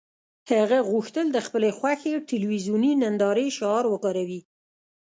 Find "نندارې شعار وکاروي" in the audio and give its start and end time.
3.03-4.41